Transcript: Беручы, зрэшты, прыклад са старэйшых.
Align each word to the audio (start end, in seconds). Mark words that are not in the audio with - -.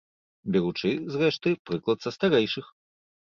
Беручы, 0.53 0.91
зрэшты, 1.15 1.49
прыклад 1.71 1.99
са 2.05 2.13
старэйшых. 2.17 2.73